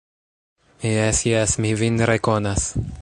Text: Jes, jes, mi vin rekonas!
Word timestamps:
Jes, 0.91 1.19
jes, 1.29 1.53
mi 1.67 1.75
vin 1.83 2.03
rekonas! 2.13 2.67